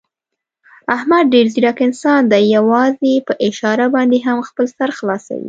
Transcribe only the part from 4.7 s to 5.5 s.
سر خلاصوي.